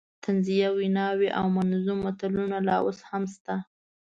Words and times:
طنزیه 0.23 0.69
ویناوې 0.77 1.29
او 1.39 1.45
منظوم 1.57 1.97
متلونه 2.05 2.57
لا 2.67 2.75
اوس 2.83 2.99
هم 3.09 3.23
شته. 3.33 3.55